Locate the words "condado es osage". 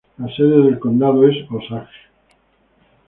0.79-2.07